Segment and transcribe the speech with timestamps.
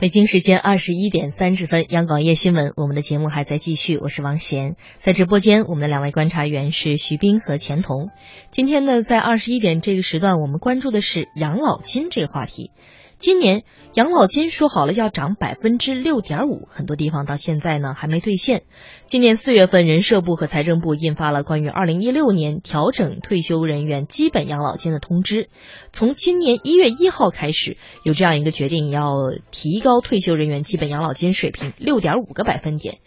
[0.00, 3.98] 北京时间二十一点三十分，央广夜新闻，我们的节目还在继续。
[3.98, 8.10] 我是王贤，在直播间，我们的两位观察员是徐斌和钱彤。
[8.52, 12.70] 今天呢，在二十一点这个时段，我们关注的是养老金这个话题。
[13.18, 13.64] 今年
[13.94, 18.62] 养老金说好了要涨百分之六点五，很多地方到现在呢还没兑现。
[19.06, 25.48] 今年四月份，人社部和财政部印发了关于二零一六年调整退休人员基本养老金的通知，
[25.92, 29.14] 从今年一月一号开始，有这样一个决定，要
[29.50, 32.98] 提高退休人员基本养老金水平六点五个百分点。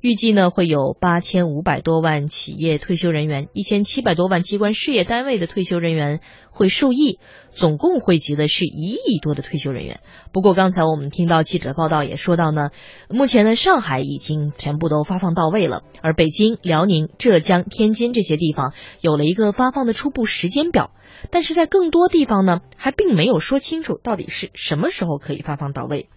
[0.00, 7.18] 预计呢会有八千五百多万企业退休人员，一千七百多万机关事业单位的退休人员会受益，
[7.50, 10.00] 总共惠及的是一亿多的退休人员。
[10.32, 12.70] 不过刚才我们听到记者报道也说到呢，
[13.10, 20.92] 目前呢上海已经全部都发放到位了，而北京、辽宁、浙江、天津这些地方有了一个发放的初步时间表，
[21.30, 26.08] 但是在更多地方呢还并没有说清楚到底是什么时候可以发放到位。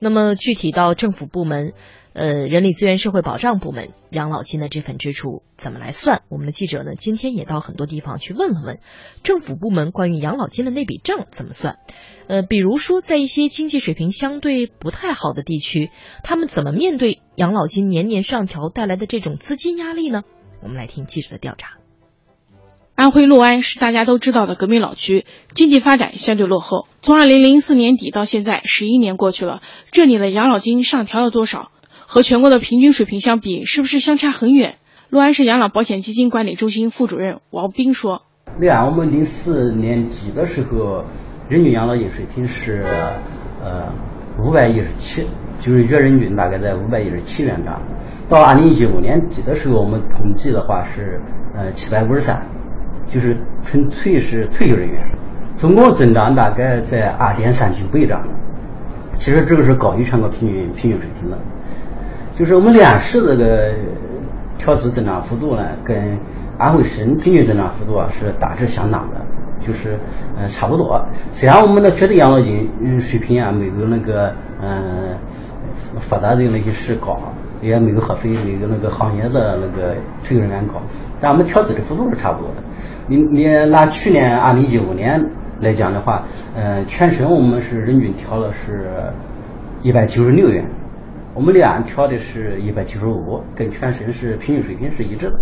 [0.00, 1.72] 那么具体到政府部门。
[2.16, 6.22] 呃，人力资源社会保障部门养老金的这份支出怎么来算？
[6.28, 8.78] 我们的记者呢，今天也到很多地方去问了问
[9.24, 11.80] 政府部门关于养老金的那笔账怎么算。
[12.28, 15.90] 呃，比如说在一些经济水平相对不太好的地区，
[16.22, 20.22] 他们怎么面对养老金年年上调带来的这种资金压力呢？
[20.62, 21.83] 我们来听记者的调查。
[22.94, 26.86] 安徽六安是大家都知道的革命老区，经济发展相对落后。
[27.02, 31.72] 从二零零四年底到现在，十一年过去了，这里的养老金上调了多少？
[32.06, 34.76] 和全国的平均水平相比，是不是相差很远？
[35.10, 38.22] 六安市养老保险基金管理中心副主任王斌说
[38.60, 41.04] ：“六安我们零四年底的时候，
[41.48, 42.84] 人均养老金水平是
[43.64, 43.92] 呃
[44.38, 45.26] 五百一十七，
[45.58, 47.82] 就是月人均大概在五百一十七元这样。
[48.28, 51.20] 到二零一五年底的时候，我们统计的话是
[51.56, 52.46] 呃七百五十三，
[53.08, 55.06] 就是纯粹是退休人员，
[55.56, 58.22] 总共增长大概在二点三九倍这样。
[59.12, 61.38] 其实这个是高于全国平均平均水平的。”
[62.36, 63.72] 就是我们两市这个
[64.58, 66.18] 调资增长幅度呢，跟
[66.58, 69.20] 安徽省平均增长幅度啊是大致相当的，
[69.60, 69.96] 就是
[70.36, 71.00] 呃差不多。
[71.30, 75.16] 虽然我们的绝对养老金水平啊没有那个嗯
[76.00, 77.16] 发达的那些市高，
[77.64, 80.74] 也没有合肥那个那个行业的那个退休人员高，
[81.20, 82.62] 但我们调资的幅度是差不多的。
[83.08, 85.18] 你你拿去年二零一五年
[85.60, 86.22] 来讲的话，
[86.54, 88.90] 呃全省我们是人均调了是
[89.82, 90.64] 一百九十六元。
[91.34, 95.38] 我们两调的是一百九十五，跟全省是平均水平是一致的。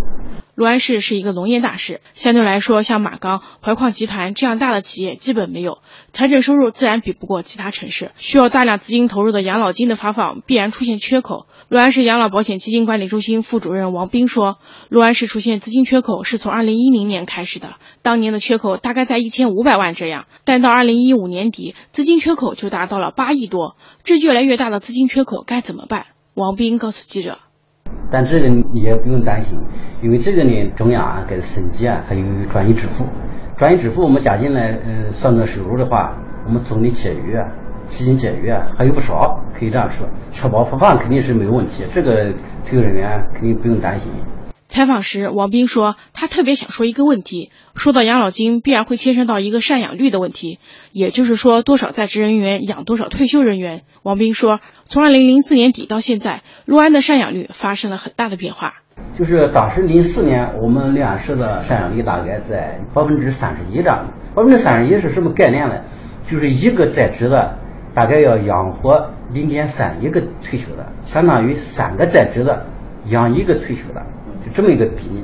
[0.55, 5.79] 六安市是一个农业大市，相对来说，像马钢、淮矿集团这样大的企业基本没有，
[6.11, 11.47] 财政收入自然比不过其他城市，需要大量资金投入的养老金的发放必然出现缺口。
[11.69, 14.59] 六安市养老保险基金管理中心副主任王斌说
[14.89, 23.75] ：“六安市出现资金缺口是从二零一零年开始的，当年的缺口大概在一千五百万这样，但到二零一五年底，资金缺口就达到了八亿多。
[24.03, 27.39] 这越来越大的资金缺口该怎么办？”王斌告诉记者
[28.13, 29.57] ：“但这个你也不用担心，
[30.03, 33.03] 因为这个呢，中央啊给省级啊还有转移支付，
[33.57, 36.15] 转移支付我们加进来，嗯，算算收入的话，
[36.45, 37.35] 我们总的结余、
[37.87, 42.31] 基金结余啊还有不少，可以这样说，确保发放肯定是没有问题，这个
[42.63, 44.11] 退休人员肯定不用担心。”
[44.73, 50.57] 采访时，王斌说：“他特别想说一个问题，说到养老金，必然会牵涉到一个赡养率的问题，
[50.91, 58.73] 也就是说，多少在职人员养多少退休人员。”王斌说：“从二零零四年底到现在，六安的赡养率发生了很大的变化。
[59.15, 64.11] 就是当时零四年，我们六安市的赡养率大概在百分之三十一这样。
[64.33, 65.83] 百分之三十一是什么概念呢？
[66.27, 67.59] 就是一个在职的
[67.93, 72.65] 大概要养活零点三一个退休的，相当于三个在职的
[73.05, 74.01] 养一个退休的。”
[74.45, 75.23] 就这么一个比例，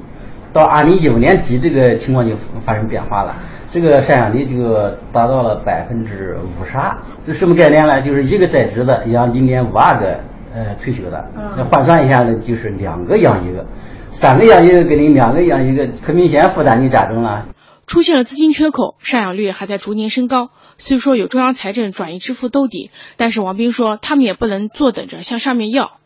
[0.53, 3.35] 到二零一五年底，这个情况就发生变化了，
[3.71, 6.97] 这个赡养率就达到了百分之五十二。
[7.27, 8.01] 这什么概念呢？
[8.01, 10.19] 就是一个在职的养零点五二个
[10.53, 13.65] 呃退休的，那换算一下呢，就是两个养一个，
[14.11, 17.45] 三个养一个跟你两个养一个，可明显负担就加重了。
[17.85, 20.49] 出现了资金缺口，赡养率还在逐年升高。
[20.77, 25.98] 虽说有中央财政转移支付兜底，但是王斌说，他们也不能坐等着向上面要。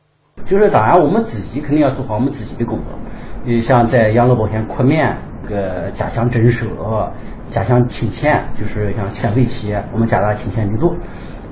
[0.50, 2.88] 就是当然，我们自己肯定要做好我们自己的工作。
[3.46, 6.68] 你像在养老保险扩面，这个加强征收，
[7.48, 10.96] 加强清欠，就是像欠费企业，我们加大清欠力度。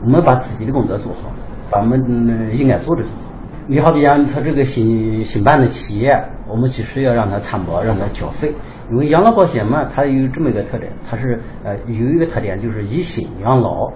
[0.03, 1.31] 我们把自己的工作做好，
[1.69, 3.31] 把我们应该做的做好。
[3.67, 6.11] 你好比讲，他这个新新办的企业，
[6.47, 8.53] 我们其实要让他参保，让他交费。
[8.89, 13.93] 因为养老保险嘛，它有这么一个特点，它是呃有一个特点就是以新养老。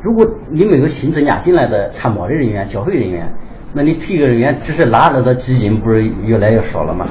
[0.00, 3.32] 如果你没有新增加进来的参保的人员、交费人员，
[3.74, 7.06] 那你退个人员只是拿着的基金，不是越来越少了吗？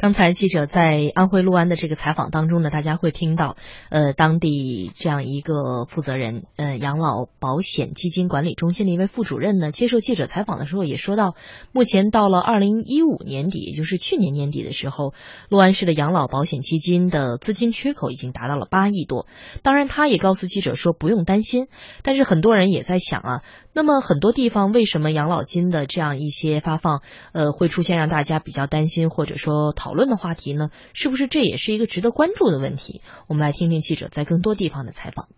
[0.00, 3.56] 刚才记者在安徽六安的这个采访当中呢，大家会听到，
[3.90, 11.34] 呃，当地这样一个负责人，呃，养老保险基金管理中心的一位副主任呢，接受记者采访的时候也说到，
[11.72, 15.14] 目前到了二零一五年底，也就是去年年底的时候，
[15.48, 19.26] 六安市的养老保险基金的资金缺口已经达到了八亿多。
[19.64, 21.66] 当然，他也告诉记者说不用担心，
[22.04, 23.42] 但是很多人也在想啊，
[23.78, 29.94] 那么很多地方为什么养老金的这样一些发放，呃，会出现让大家比较担心或者说讨。
[29.94, 33.02] 论的话题呢，是不是这也是一个值得关注的问题？
[33.28, 35.28] 我们来听听记者在更多地方的采访。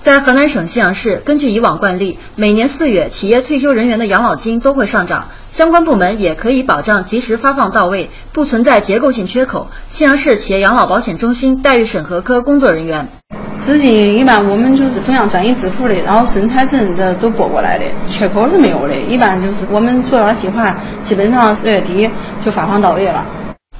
[0.00, 9.68] 在河南省信阳市，根据以往惯例，每年四月，企业退休人员的养老金都会上涨，相关部门也可以保障及时发放到位，不存在结构性缺口。
[9.88, 13.06] 信阳市企业养老保险中心待遇审核科工作人员。
[13.54, 18.96] 资金一般我们就是中央转移支付的，然后省财政这都拨过来的，缺口是没有的。
[19.02, 22.10] 一般就是我们做了计划，基本上四月底
[22.44, 23.24] 就发放到位了。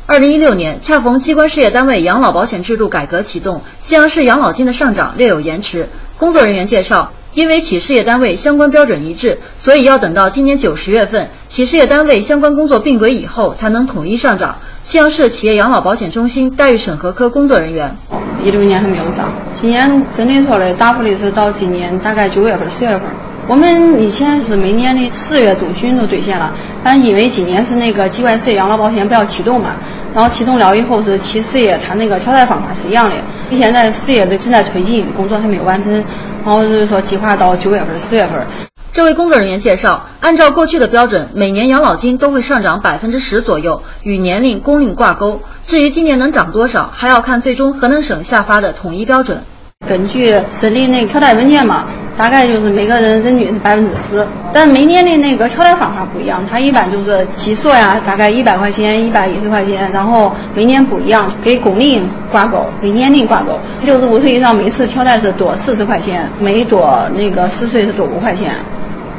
[0.07, 5.89] 二零一六年恰逢机关事业单位养老保险制度改革启动，信阳市养老金的上涨略有延迟。
[6.19, 14.57] 工作人员介绍，因为企事业单位相关标准一致，所以要等到今年九十月份，企事业单位相关工作并轨以后，才能统一上涨。
[14.85, 17.97] 信阳市企业养老保险中心待遇审核科工作人员，
[18.43, 23.03] 一六年还没有涨，今年真的说的答复的是到今年大概九月份、十月份。
[23.49, 29.77] 我们以前是每年的四月中旬都兑现了，但因为今年是那个机关事业养老保险不要启动嘛，
[30.15, 33.17] 然后启动了以后是企事业，它那个调贷方法是一样的。
[33.51, 38.47] 现在事业正在推进，工作还没有完成，然后就是说计划到九月份、十月份。
[38.93, 45.41] 这位工作人员介绍，按照过去的标准，每年养老金都会上涨百分之十左右，与年龄、工龄挂钩。
[45.67, 49.43] 至于今年能涨多少，还要看最终河南省下发的统一标准。
[49.89, 51.87] 根据审理那个调贷文件嘛。
[52.17, 63.59] 大概就是每个人人均是百分之十，但每年的那个调贷方法不一样，它一般就是基数呀，大概一百块钱、一百一十块钱，然后每年不一样，跟工龄挂钩，跟年龄挂钩。
[63.83, 68.55] 六十五岁以上每次调贷是多四十块钱，每多那个十岁是多五块钱，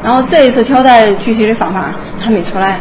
[0.02, 2.80] 然后这一次调贷具体的方法还没出来。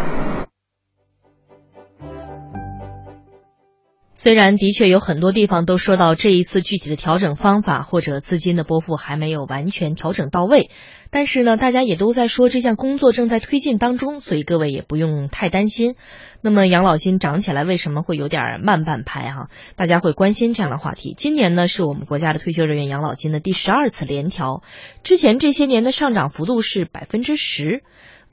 [4.17, 10.71] 虽然的确有很多地方都说到这一次具体的调整方法或者资金的拨付还没有完全调整到位，
[11.11, 15.97] 但是呢，大家也都在说这项工作正在推进当中，所以各位也不用太担心。
[16.41, 19.49] 那么养老金涨起来为什么会有点慢半拍哈？
[19.75, 21.15] 大家会关心这样的话题。
[21.17, 24.63] 今年呢是我们国家的退休人员养老金的第十二次联调，
[25.03, 27.83] 之前这些年的上涨幅度是百分之十。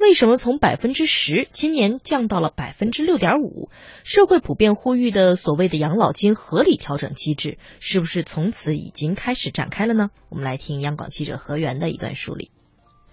[0.02, 3.70] 为什么从百分之十今年降到了百分之六点五？
[4.04, 10.10] 社会普遍呼吁的所谓的养老金合理调整机制，是不是从此已经开始展开了呢？
[10.30, 12.50] 我们来听央广记者何源的一段梳理。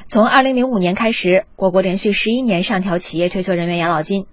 [0.08, 4.24] 从二零零五年开始，我国连续十一年上调企业退休人员养老金，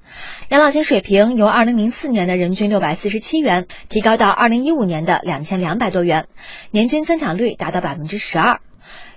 [0.48, 6.30] 养老金水平由二零零四年的人均六百四十七元提高到二零一五年的两千两百多元，
[6.72, 8.62] 年均增长率达到百分之十二。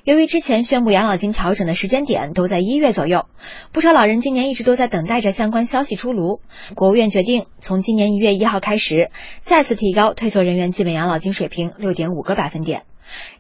[0.09, 3.27] 由于之前宣布养老金调整的时间点都在一月左右，
[3.73, 6.41] 不少老人今年一直都在等待着相关消息出炉。
[6.75, 9.11] 国务院决定从今年一月一号开始，
[9.43, 12.85] 再次提高退休人员基本养老金水平六点五个百分点，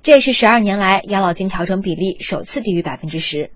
[0.03, 3.51] 这也是十二年来养老金调整比例首次低于百分之十。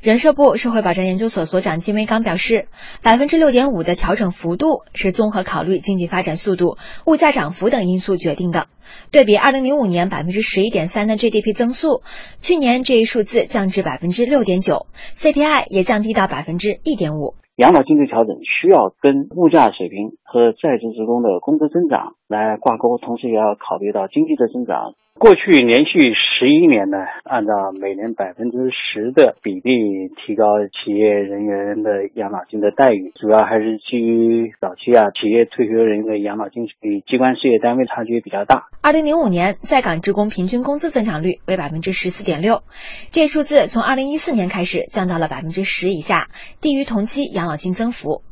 [0.00, 2.68] 人社部社会保障研究所所长金维刚表示，
[3.02, 6.76] 百分之六点五的调整幅度是综合考虑经济发展速度、
[7.06, 8.66] 物价涨幅等因素决定的。
[9.10, 12.02] 对比二零零五年百分之十一点三的 GDP 增速，
[12.40, 17.34] 去年这一数字降至百分之六点九，CPI 也降低到百分之一点五。
[17.56, 24.94] 养老金的调整需要跟物价水平和在职职工的工资增长来挂钩，同时也要考虑到经济的增长。
[25.18, 38.68] 过去连续十一年呢，按照每年百分之十的比例提高企业人员的养老金的待遇，主要还是基于早期啊，企业退休人员的养老金与机关事业单位差距比较大。
[38.80, 42.62] 二零零五年在岗职工平均工资增长率为百分之十四点六，
[43.10, 46.28] 这数字从二零一四年开始降到了百分之十以下，
[46.62, 48.22] 低于同期养老金增幅。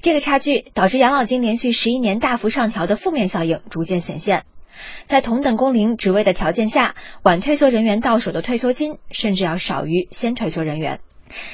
[0.00, 4.44] 这个差距导致养老金连续十一年大幅上调的负面效应逐渐显现。
[5.06, 11.00] 在同等工龄职位的条件下，晚退休人员到手的退休金甚至要少于先退休人员。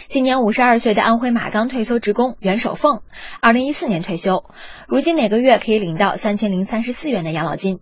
[0.09, 3.03] 今年五十二岁的安徽马钢退休职工袁守凤，
[3.41, 4.45] 二零一四年退休，
[4.89, 7.79] 如今每个月可以领到三千零三十四元的养老金。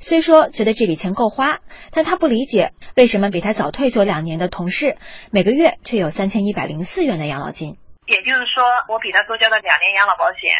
[0.00, 4.96] 虽说觉得这笔钱够花，但他不理解为什么比他早退休两年的同事，
[5.30, 7.76] 每个月却有三千一百零四元的养老金。
[8.08, 10.50] 也就是说，我比他多交了两年养老保险，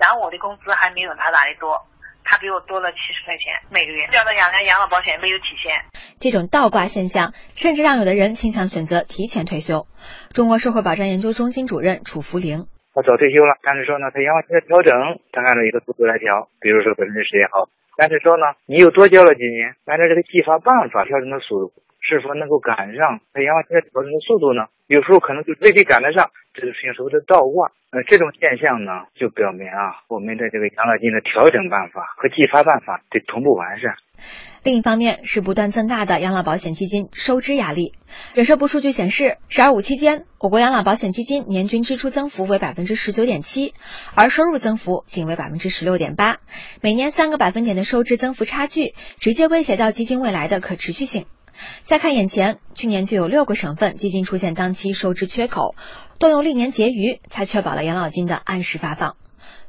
[0.00, 1.76] 然后我的工资还没有他拿的多。
[2.24, 5.84] 他比我多了七十块钱每个月，交的两年养老保险没有体现。
[6.18, 9.84] 这种倒挂现象，甚至让有的人倾向选择提前退休。
[10.32, 12.64] 中国社会保障研究中心主任楚福玲：
[12.96, 17.68] 他早退休了，但是说呢，他养老金的调整，他按照一个速度来调，比如说百分之十也好。
[18.00, 24.68] 但是说呢，你又多交了几年，按照这个计发办法调整的速度，是否能够赶上他养老金的调整的速度呢？
[24.86, 27.72] 有时候可能就未必赶得上，这个事情所谓的倒挂。
[27.90, 33.96] 呃，这种现象呢，就表明啊，我们的这个养老金的调整办法和计发办法得同步完善。
[34.62, 37.94] 另一方面是不断增大的养老保险基金收支压力。
[38.34, 43.72] 人社部数据显示，“十二五”期间，我国养老保险基金年均支出增幅为百分之十九点七，
[44.14, 46.38] 而收入增幅仅为百分之十六点八，
[46.82, 51.26] 每年三个百分点的收支增幅差距，直接威胁到基金未来的可持续性。
[51.82, 55.74] 再看眼前，去年就有六个省份基金出现当期收支缺口，
[56.18, 59.16] 动用历年结余，才确保了养老金的按时发放。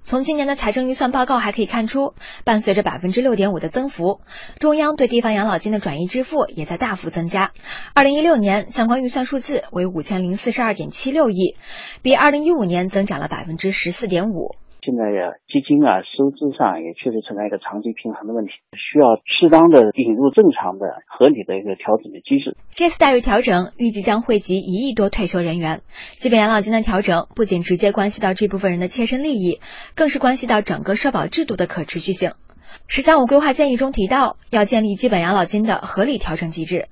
[0.03, 2.13] 从今年的财政预算报告还可以看出，
[2.43, 4.21] 伴随着百分之六点五的增幅，
[4.59, 7.53] 中央对地方养老金的转移支付也在大幅增加。
[7.95, 11.55] 二零一六年相关预算数字为五千零四十二点七六亿，
[12.03, 14.55] 比二零一五年增长了百分之十四点五。
[14.85, 22.55] 现在呀，基金啊收支上也确实存在一个长期平衡的问题，需要适当的引入正常的、合理的一个调整的机制。
[22.69, 25.81] 这次待遇调整预计将惠及一亿多退休人员。
[26.17, 29.59] 基本养老金的调整不仅直接关系到这部分人的切身利益，
[29.95, 32.33] 更是关系到整个社保制度的可持续性。
[32.87, 36.89] “十三五”规划建议中提到，要建立基本养老金的合理调整机制。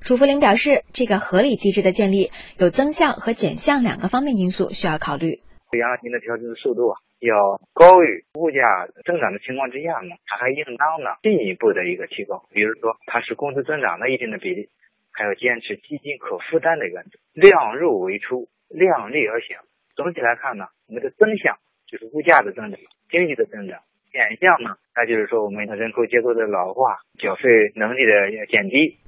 [0.00, 5.42] 楚福林表示，这个合理机制的建立有增项和减项两个方面因素需要考虑。
[5.74, 6.96] 养老金的调整的速度啊。
[7.24, 12.44] 要高于物价增长的情况之下呢，它还应当呢进一步的一个提高。
[12.52, 14.68] 比如说，它是工资增长的一定的比例，
[15.12, 19.56] 还要坚持基金可负担的原则，量入为出，量力而行。
[19.96, 22.78] 总体来看呢，我们的增项就是物价的增长，
[23.10, 23.78] 经济的增长；
[24.12, 27.42] 减项呢，那就是说我们的人口结构的老化，缴费
[27.74, 28.98] 能力的减低。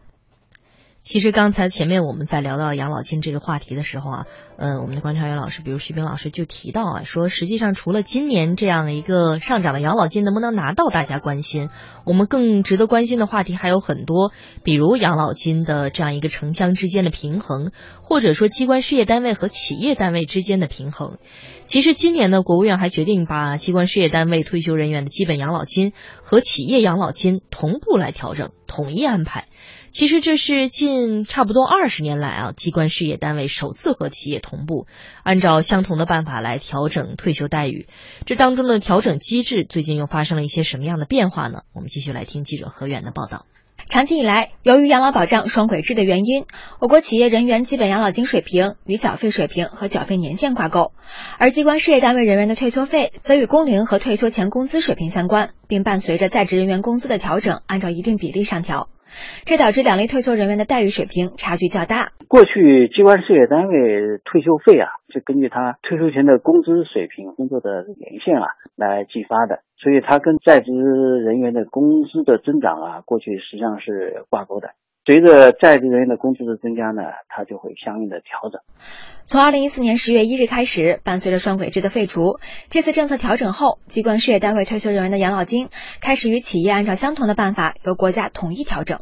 [1.07, 4.27] 其实刚才前面我们在聊到养老金这个话题的时候啊，
[4.59, 11.69] 呃，我们的观察员老师，比如徐冰老师就提到啊，说实际上除了今年这样的一个上涨的养老金能不能拿到大家关心，
[12.05, 14.33] 我们更值得关心的话题还有很多，
[14.65, 17.71] 比如养老金的这样一个城乡之间的平衡，
[18.03, 21.19] 或者说机关事业单位和企业单位之间的平衡。
[21.67, 29.45] 其实今年呢，国务院还决定把机关事业单位退休人员的基本养老金和企业养老金同步来调整，统一安排。
[29.97, 34.87] 其实这是近差不多二十年来啊，机关事业单位首次和企业同步，
[35.23, 37.87] 按照相同的办法来调整退休待遇。
[38.27, 41.63] 这当中的调整机制最近又发生了一些什么样的变化呢？
[41.73, 43.47] 我们继续来听记者何远的报道。
[43.89, 46.45] 长期以来，由于养老保障双轨制的原因，
[46.79, 50.93] 我国企业人员基本养老金水平与缴费水平和缴费年限挂钩，
[51.39, 58.91] 而机关事业单位人员的退休费则与工龄和退休前工资水平相关，并伴随着在职人员工资的调整，按照一定比例上调。
[59.45, 62.13] 这导致两类退休人员的待遇水平差距较大。
[62.29, 74.71] 过去机关事业单位退休费啊，是根据他退休前的工资水平、工作的年限啊来计发的，所以它跟在职人员的工资的增长啊，过去实际上是挂钩的。
[75.07, 78.61] 随着在职人员的工资的增加呢，它就会相应的调整。
[79.25, 85.69] 从二零一四年十月一日开始，伴随着双轨制的废除，这次政策调整后，机关事业单位退休人员的养老金
[86.01, 88.99] 开始与企业按照相同的办法由国家统一调整。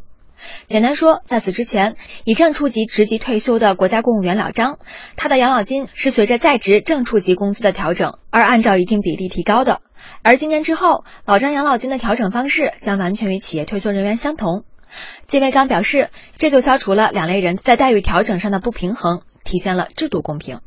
[0.67, 4.77] 简单说，在此之前，已正处级职级退休的国家公务员老张，
[5.15, 9.81] 他的养老金是随着在职正处级工资的调整而按照一定比例提高的。
[10.21, 14.65] 而今年之后，老张养老金的调整方式将完全与企业退休人员相同。
[15.27, 20.59] 金维刚表示，这就消除了两类人在待遇调整上的不平衡，体现了制度公平。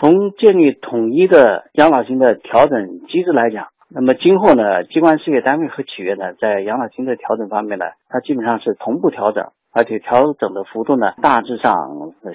[0.00, 11.72] 从建立统一的养老金的调整机制来讲，那么今后呢，机关事业单位和企业呢，在养老金的调整方面呢，它基本上是同步调整，而且调整的幅度呢，大致上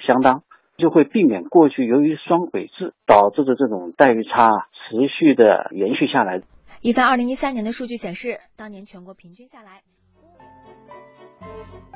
[0.06, 0.42] 相当，
[0.78, 6.40] 就会避免过去由于双轨制导致的这种待遇差持续的延续下来。
[6.80, 9.82] 一份二零一三年的数据显示，当年全国平均下来。
[11.60, 11.89] thank you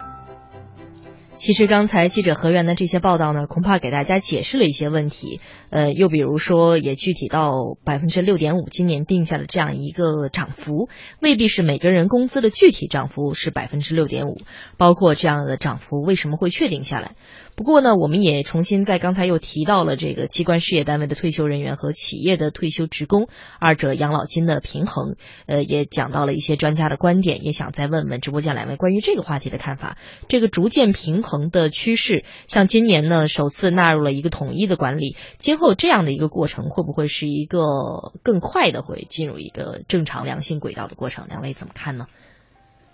[1.34, 5.40] 其实刚才记者何源的这些报道呢，恐怕给大家解释了一些问题。
[5.68, 10.88] 呃，又比如说，也具体到百分之六点五，今年定下的这样一个涨幅，
[11.20, 14.40] 未必是每个人工资的具体涨幅是百分之六点五。
[14.76, 17.16] 包括这样的涨幅为什么会确定下来？
[17.56, 29.98] 不过呢，我们也重新在刚才又提到了这个机关事业单位的退休人员和企业的退休职工二者养老金的平衡，呃，也讲到了一些专家的观点，也想再问问直播间两位关于这个话题的看法。
[30.28, 41.26] 这个逐渐平衡的趋势，像今年呢首次纳入了一个统一的管理，今后这样的一个过程会不会是一个更快的会进入一个正常良性轨道的过程？
[41.28, 42.07] 两位怎么看呢？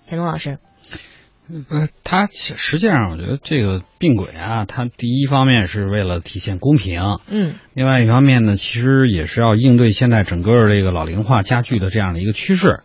[0.06, 0.58] 田东老师。
[1.68, 12.84] 呃，他实际上我觉得这个并轨啊，它第一方面是为了体现公平，嗯，另外一方面呢，其实也是要应对现在整个这个老龄化加剧的这样的一个趋势，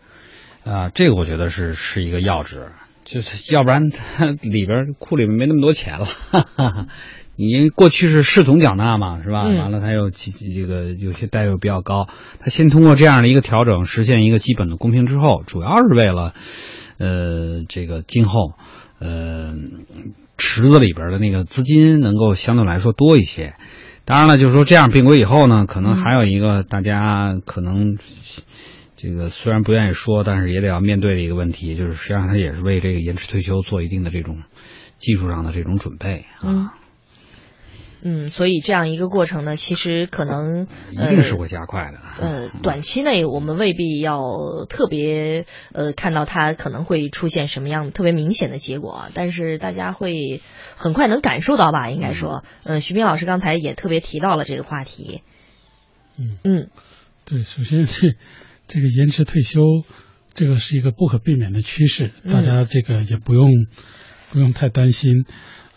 [0.64, 2.72] 啊，这个我觉得是是一个要旨，
[3.06, 6.04] 就是要不然它 里边库里面没那么多钱了。
[6.04, 6.86] 哈哈
[7.36, 9.44] 你过去是视同缴纳嘛，是吧？
[9.46, 12.08] 嗯完了，它又这这个有些待遇比较高，
[12.40, 16.32] 它先通过这样的一个调整，实现一个基本的公平之后，主要是为了，
[16.98, 18.54] 呃，这个今后，
[18.98, 19.54] 呃，
[20.38, 23.54] 池子里边的那个资金能够相对来说多一些。
[24.06, 27.98] 当然了，就是说这样并轨以后呢，可能还有一个大家可能
[28.96, 34.42] 这个虽然不愿意说，但是也得要面对的一个问题，就是实际上他也是为这个延迟退休做一定的这种
[34.96, 36.42] 技术上的这种准备啊。
[36.42, 36.70] 嗯
[38.02, 41.98] 嗯，所以这样一个过程呢，其实可能一定是会加快的。
[42.20, 44.20] 呃，短期内我们未必要
[44.68, 50.40] 特别呃看到它可能会出现什么样特别明显的结果啊，但是大家会
[50.76, 51.90] 很快能感受到吧？
[51.90, 55.22] 应该说，呃，徐斌老师刚才也特别提到了这个话题。
[56.16, 56.68] 嗯嗯，
[57.24, 58.14] 对，首先这
[58.66, 59.60] 这个延迟退休，
[60.34, 63.50] 这个是一个不可避免的趋势，嗯大家这个也不用
[64.30, 65.24] 不用太担心。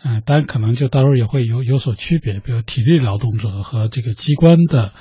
[0.01, 4.93] 呃，当然可能就到时候也会有有所区别，比如体力劳动者和这个机关的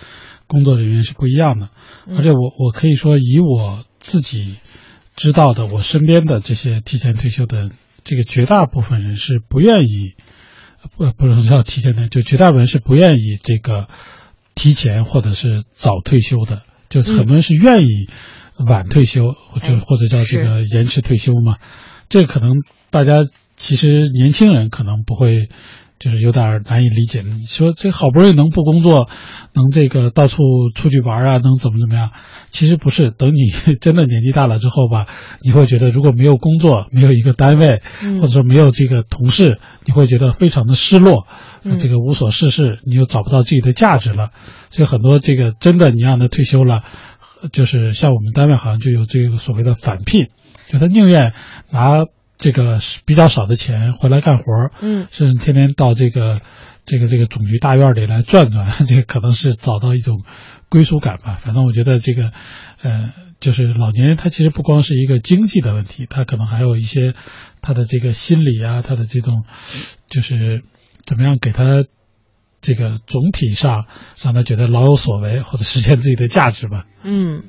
[0.48, 1.70] 工作人员是不一样的。
[2.06, 4.56] 嗯而且我我可以说，以我自己
[5.14, 7.70] 知道的，我身边的这些提前退休的
[8.02, 10.14] 这个绝大部分人是不愿意，
[10.96, 13.88] 不不是叫提前的，就绝大部分人是不愿意这个
[14.56, 18.08] 提前或者是早退休的，就是很多人是愿意
[18.66, 21.56] 晚退休，或者或者叫这个延迟退休嘛。
[22.08, 23.20] 这可能大家
[23.56, 25.48] 其实年轻人可能不会，
[25.98, 27.22] 就是有点难以理解。
[27.22, 29.08] 你说这好不容易能不工作，
[29.52, 30.42] 能这个到处
[30.74, 32.10] 出去玩啊，能怎么怎么样？
[32.50, 33.50] 其实不是，等你
[33.80, 35.06] 真的年纪大了之后吧，
[35.42, 41.26] 你会觉得如果没有工作，没有一个单位，嗯或者说没有这个同事，你会觉得非常的失落，
[41.78, 44.30] 这个无所事事，你又找不到自己的价值了。
[44.70, 46.84] 所以很多这个真的你让他退休了，
[47.42, 50.28] 呃就是像我们单位好像就有这个所谓的返聘，
[50.70, 51.34] 就他宁愿
[51.70, 52.04] 拿
[52.38, 56.40] 这个比较少的钱回来干活儿，嗯甚至天天到这个
[56.86, 60.22] 这个这个总局大院里来转转， 这个可能是找到一种
[60.68, 61.34] 归属感吧。
[61.34, 62.32] 反正我觉得这个，
[62.80, 67.14] 呃，就是老年人他其实不光是一个经济的问题，他可能还有一些
[67.60, 69.44] 他的这个心理啊，他的这种
[70.06, 70.62] 就是
[71.04, 71.84] 怎么样给他
[72.60, 73.86] 这个总体上
[74.22, 76.86] 让他觉得老有所为或者实现自己的价值吧。
[77.02, 77.44] 嗯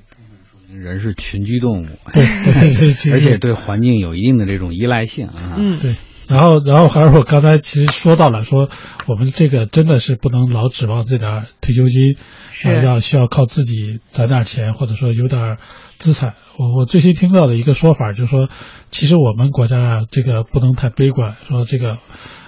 [0.73, 5.55] 人是群居动物，对对对对而且对环境有一定的这种依赖性啊。
[5.57, 5.95] 嗯对。
[6.27, 8.69] 然后，然后还是我刚才其实说到了，说
[9.07, 12.17] 我们这个真的是不能老指望这点退休金，
[12.51, 15.57] 是呃要需要靠自己攒点钱，或者说有点
[15.97, 16.35] 资产。
[16.55, 18.47] 我我最新听到的一个说法就是说，
[18.91, 21.97] 其实我们国家啊，这个不能太悲观，说这个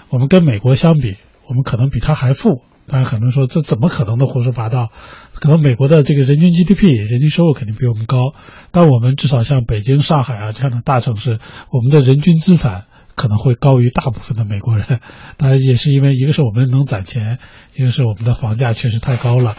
[0.09, 1.15] 我们跟美国相比，
[1.49, 2.61] 我们可能比他还富。
[2.87, 4.89] 当然，很多人说这怎么可能的胡说八道？
[5.33, 8.33] 可能美国的这个人均 GDP、人均收入肯定比我们高，
[8.71, 11.39] 但我们至少像北京、上海啊这样的大城市，
[11.71, 14.99] 我们的人均资产可能会高于大部分的美国人。
[15.37, 17.39] 当然，也是因为一个是我们能攒钱，
[17.75, 19.55] 一个是我们的房价确实太高了。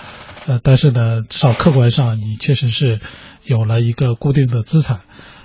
[0.46, 3.00] 呃，但是呢，至少客观上你确实是
[3.44, 5.00] 有了一个固定的资产，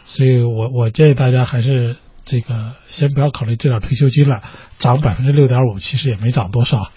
[0.05, 4.41] 所以我我建议大家还是这个先不要考虑这点退休金了，
[4.77, 6.91] 涨百分之六点五其实也没涨多少。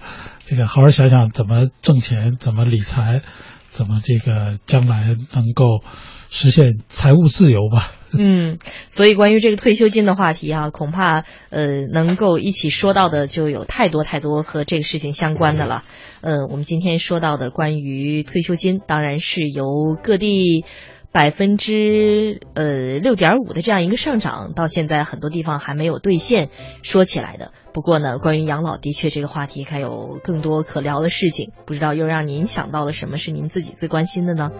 [0.44, 3.22] 这个好好想想怎么挣钱，怎么理财，
[3.68, 5.84] 怎么这个将来能够
[6.30, 7.92] 实现财务自由吧。
[8.12, 15.84] 嗯，所以关于这个退休金的话题啊，恐怕呃能够一起说到的就有太多太多和这个事情相关的了。
[16.22, 20.64] 呃，我们今天说到的关于退休金，当然是由各地。
[21.12, 26.50] 百分之呃六点五的这样一个上涨，到现在很多地方还没有兑现，
[26.82, 27.52] 说起来的。
[27.72, 31.52] 不过呢，关于养老，的确这个话题还有更多可聊的事情。
[31.66, 34.50] 不知道又让您想到了什么是您自己最关心的呢？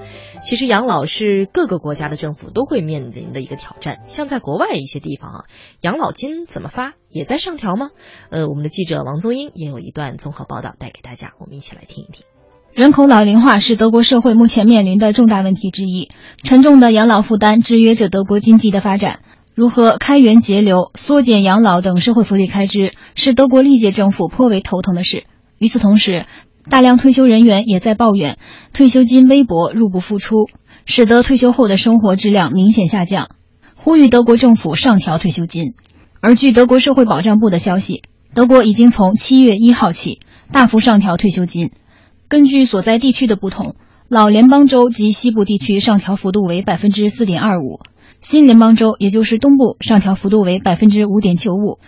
[0.42, 4.02] 其实养老是各个国家的政府都会面临的一个挑战。
[4.06, 5.44] 像在国外一些地方啊，
[5.82, 7.90] 养老金怎么发也在上调吗？
[8.30, 12.24] 呃，我们的记者王宗英也有一段综合报道带给大家，我们一起来听一听。
[12.72, 16.08] 人口老龄化是德国社会目前面临的重大问题之一，
[16.44, 19.20] 沉重的养老负担制约着德国经济的发展。
[19.56, 25.24] 如何开源节流、缩减养老等社会福利开支，是德国历届政府颇为头疼的事。
[25.58, 26.26] 与此同时，
[26.70, 28.38] 大量退休人员也在抱怨
[28.72, 30.48] 退休金微薄、入不敷出，
[30.86, 33.30] 使得退休后的生活质量明显下降，
[33.74, 35.74] 呼吁德国政府上调退休金。
[36.20, 38.02] 而据德国社会保障部的消息，
[38.32, 40.20] 德国已经从七月一号起
[40.52, 41.72] 大幅上调退休金。
[42.30, 43.74] 根据所在地区的不同，
[44.08, 47.80] 老联邦州及西部地区上调幅度为百分之四点二五，
[48.20, 51.80] 新联邦州，也就是东部，上调幅度为百分之五点九五。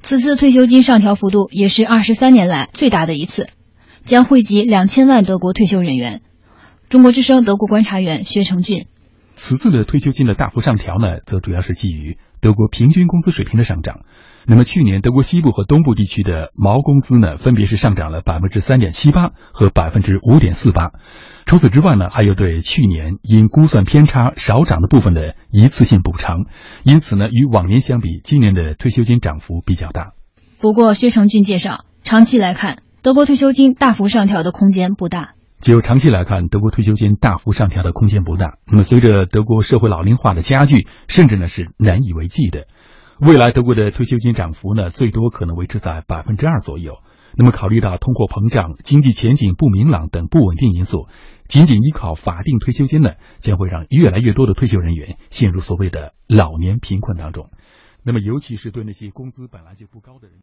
[0.00, 3.48] 此次退休金上调幅度也是二十三年来最大的一次，
[4.02, 6.22] 将惠及两千万德国退休人员。
[6.88, 8.86] 中国之声德国观察员薛成俊。
[9.40, 14.00] 此次的退休金的大幅上调呢，则主要是基于德国平均工资水平的上涨。
[14.46, 20.90] 那么去年德国西部和东部地区的毛工资呢，分别是上涨了百分之三点七八和百分之五点四八。
[21.46, 26.44] 除此之外呢，还有对去年因估算偏差少涨的部分的一次性补偿。
[26.84, 30.12] 因此呢，与往年相比，今年的退休金涨幅比较大。
[30.60, 35.32] 不过，薛成俊介绍，长期来看，德国退休金大幅上调的空间不大。
[35.60, 38.56] 就长期来看，德国退休金大幅上调的空间不大。
[38.66, 42.66] 那么，随着德国社会老龄化的加剧，甚至呢是难以为继的。
[43.20, 47.00] 未来德国的退休金涨幅呢，最多可能维持在百分之二左右。
[47.36, 51.08] 那么，考虑到通货膨胀、经济前景不明朗等不稳定因素，
[51.46, 57.50] 仅仅依靠法定退休金呢，将会让越来越多的退休人员陷入所谓的老年贫困当中。
[58.02, 60.38] 那么，尤其是对那些工资本来就不高的人。